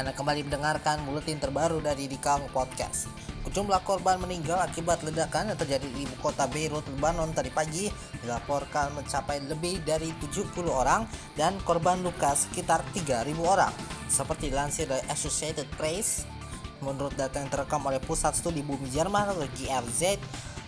Anda 0.00 0.16
kembali 0.16 0.48
mendengarkan 0.48 1.04
buletin 1.04 1.36
terbaru 1.36 1.84
dari 1.84 2.08
Dikang 2.08 2.48
Podcast. 2.56 3.04
Jumlah 3.52 3.84
korban 3.84 4.16
meninggal 4.16 4.56
akibat 4.56 5.04
ledakan 5.04 5.52
yang 5.52 5.60
terjadi 5.60 5.84
di 5.92 6.08
ibu 6.08 6.16
kota 6.24 6.48
Beirut, 6.48 6.88
Lebanon 6.88 7.36
tadi 7.36 7.52
pagi 7.52 7.92
dilaporkan 8.24 8.96
mencapai 8.96 9.44
lebih 9.44 9.84
dari 9.84 10.08
70 10.24 10.56
orang 10.72 11.04
dan 11.36 11.60
korban 11.68 12.00
luka 12.00 12.32
sekitar 12.32 12.80
3.000 12.96 13.36
orang. 13.44 13.68
Seperti 14.08 14.48
dilansir 14.48 14.88
dari 14.88 15.04
Associated 15.12 15.68
Press, 15.76 16.24
menurut 16.80 17.12
data 17.12 17.36
yang 17.36 17.52
terekam 17.52 17.84
oleh 17.84 18.00
Pusat 18.00 18.40
Studi 18.40 18.64
Bumi 18.64 18.88
Jerman 18.88 19.36
atau 19.36 19.44
GRZ, 19.52 20.16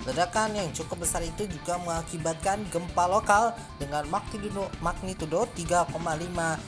Ledakan 0.03 0.59
yang 0.59 0.67
cukup 0.75 1.07
besar 1.07 1.23
itu 1.23 1.47
juga 1.47 1.79
mengakibatkan 1.79 2.59
gempa 2.75 3.07
lokal 3.07 3.55
dengan 3.79 4.03
magnitudo, 4.11 4.67
magnitudo 4.83 5.47
3,5 5.55 5.95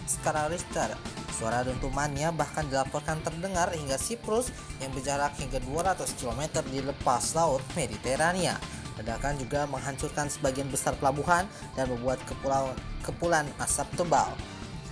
skala 0.06 0.46
Richter. 0.46 0.94
Suara 1.34 1.66
dentumannya 1.66 2.30
bahkan 2.30 2.62
dilaporkan 2.70 3.18
terdengar 3.26 3.74
hingga 3.74 3.98
Siprus 3.98 4.54
yang 4.78 4.94
berjarak 4.94 5.34
hingga 5.42 5.58
200 5.66 6.14
km 6.14 6.62
di 6.70 6.78
lepas 6.78 7.34
laut 7.34 7.58
Mediterania. 7.74 8.54
Ledakan 9.02 9.34
juga 9.42 9.66
menghancurkan 9.66 10.30
sebagian 10.30 10.70
besar 10.70 10.94
pelabuhan 10.94 11.50
dan 11.74 11.90
membuat 11.90 12.22
kepulauan, 12.30 12.78
kepulan 13.02 13.50
asap 13.58 13.90
tebal. 13.98 14.30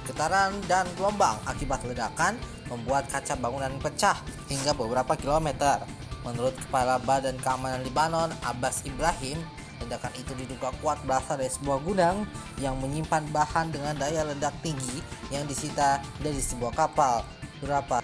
Getaran 0.02 0.50
dan 0.66 0.82
gelombang 0.98 1.38
akibat 1.46 1.78
ledakan 1.86 2.34
membuat 2.66 3.06
kaca 3.06 3.38
bangunan 3.38 3.70
pecah 3.78 4.18
hingga 4.50 4.74
beberapa 4.74 5.14
kilometer. 5.14 6.01
Menurut 6.22 6.54
Kepala 6.54 7.02
Badan 7.02 7.34
Keamanan 7.42 7.82
Libanon, 7.82 8.30
Abbas 8.46 8.86
Ibrahim, 8.86 9.42
ledakan 9.82 10.14
itu 10.14 10.32
diduga 10.38 10.70
kuat 10.78 11.02
berasal 11.02 11.42
dari 11.42 11.50
sebuah 11.50 11.82
gudang 11.82 12.22
yang 12.62 12.78
menyimpan 12.78 13.26
bahan 13.34 13.74
dengan 13.74 13.98
daya 13.98 14.22
ledak 14.22 14.54
tinggi 14.62 15.02
yang 15.34 15.42
disita 15.50 15.98
dari 16.22 16.38
sebuah 16.38 16.70
kapal. 16.78 17.26
Beberapa 17.58 17.98